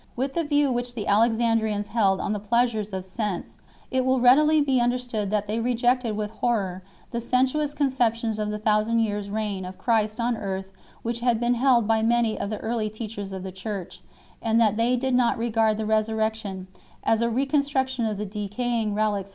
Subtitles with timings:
[0.15, 3.59] With the view which the Alexandrians held on the pleasures of sense,
[3.91, 6.81] it will readily be understood that they rejected with horror
[7.11, 10.69] the sensuous conceptions of the thousand years reign of Christ on earth
[11.03, 14.01] which had been helcTby many of the early teachers of the Church
[14.41, 16.65] 9; and that they did not regard the Resurrection
[17.03, 19.25] as a reconstitution of the decaying 1 Clem.